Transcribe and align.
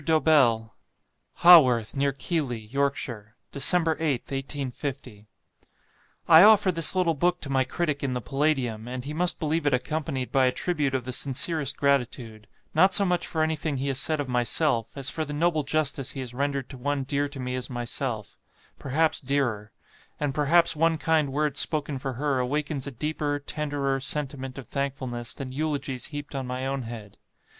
DOBELL. 0.03 0.73
"Haworth, 1.43 1.95
near 1.95 2.11
Keighley, 2.11 2.57
Yorkshire, 2.61 3.35
"Dec. 3.53 3.61
8th, 3.97 4.31
1850. 4.31 5.27
"I 6.27 6.41
offer 6.41 6.71
this 6.71 6.95
little 6.95 7.13
book 7.13 7.39
to 7.41 7.51
my 7.51 7.63
critic 7.63 8.03
in 8.03 8.13
the 8.13 8.19
'Palladium,' 8.19 8.87
and 8.87 9.05
he 9.05 9.13
must 9.13 9.39
believe 9.39 9.67
it 9.67 9.75
accompanied 9.75 10.31
by 10.31 10.47
a 10.47 10.51
tribute 10.51 10.95
of 10.95 11.03
the 11.03 11.13
sincerest 11.13 11.77
gratitude; 11.77 12.47
not 12.73 12.95
so 12.95 13.05
much 13.05 13.27
for 13.27 13.43
anything 13.43 13.77
he 13.77 13.89
has 13.89 13.99
said 13.99 14.19
of 14.19 14.27
myself, 14.27 14.97
as 14.97 15.11
for 15.11 15.23
the 15.23 15.33
noble 15.33 15.61
justice 15.61 16.13
he 16.13 16.19
has 16.19 16.33
rendered 16.33 16.67
to 16.71 16.79
one 16.79 17.03
dear 17.03 17.29
to 17.29 17.39
me 17.39 17.53
as 17.53 17.69
myself 17.69 18.39
perhaps 18.79 19.21
dearer; 19.21 19.71
and 20.19 20.33
perhaps 20.33 20.75
one 20.75 20.97
kind 20.97 21.31
word 21.31 21.57
spoken 21.57 21.99
for 21.99 22.13
her 22.13 22.39
awakens 22.39 22.87
a 22.87 22.91
deeper, 22.91 23.37
tenderer, 23.37 23.99
sentiment 23.99 24.57
of 24.57 24.67
thankfulness 24.67 25.31
than 25.35 25.51
eulogies 25.51 26.07
heaped 26.07 26.33
on 26.33 26.47
my 26.47 26.65
own 26.65 26.81
head. 26.81 27.19